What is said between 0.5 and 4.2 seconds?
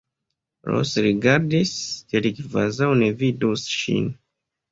Ros rigardis, sed kvazaŭ ne vidus ŝin.